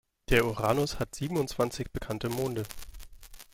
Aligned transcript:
Der 0.29 0.43
Uranus 0.45 0.97
hat 0.97 1.13
siebenundzwanzig 1.13 1.91
bekannte 1.91 2.27
Monde. 2.29 2.63